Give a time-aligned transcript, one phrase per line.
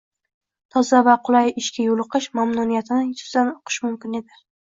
[0.75, 4.43] toza va kulay ishga yo'liqish mamnuniyatini yuzidan uqish mumkin edi.